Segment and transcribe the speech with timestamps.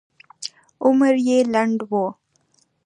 [0.85, 1.91] عمر یې لنډ و.